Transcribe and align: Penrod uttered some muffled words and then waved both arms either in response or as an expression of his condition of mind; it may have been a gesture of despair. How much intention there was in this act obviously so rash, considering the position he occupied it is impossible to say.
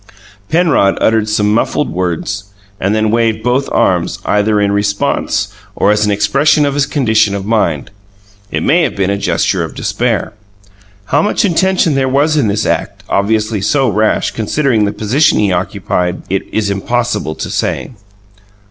Penrod 0.49 0.97
uttered 0.99 1.29
some 1.29 1.53
muffled 1.53 1.91
words 1.91 2.45
and 2.79 2.95
then 2.95 3.11
waved 3.11 3.43
both 3.43 3.69
arms 3.71 4.17
either 4.25 4.59
in 4.59 4.71
response 4.71 5.49
or 5.75 5.91
as 5.91 6.05
an 6.05 6.11
expression 6.11 6.65
of 6.65 6.73
his 6.73 6.87
condition 6.87 7.35
of 7.35 7.45
mind; 7.45 7.91
it 8.49 8.63
may 8.63 8.81
have 8.81 8.95
been 8.95 9.11
a 9.11 9.15
gesture 9.19 9.63
of 9.63 9.75
despair. 9.75 10.33
How 11.05 11.21
much 11.21 11.45
intention 11.45 11.93
there 11.93 12.09
was 12.09 12.35
in 12.35 12.47
this 12.47 12.65
act 12.65 13.03
obviously 13.09 13.61
so 13.61 13.89
rash, 13.89 14.31
considering 14.31 14.85
the 14.85 14.91
position 14.91 15.37
he 15.37 15.51
occupied 15.51 16.23
it 16.31 16.51
is 16.51 16.71
impossible 16.71 17.35
to 17.35 17.51
say. 17.51 17.91